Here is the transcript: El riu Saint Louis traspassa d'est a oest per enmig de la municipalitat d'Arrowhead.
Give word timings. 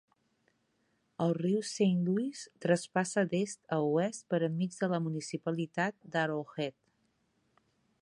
El 1.25 1.33
riu 1.39 1.59
Saint 1.71 1.99
Louis 2.07 2.41
traspassa 2.67 3.25
d'est 3.35 3.71
a 3.79 3.81
oest 3.91 4.27
per 4.35 4.43
enmig 4.51 4.81
de 4.81 4.93
la 4.97 5.03
municipalitat 5.09 6.13
d'Arrowhead. 6.17 6.79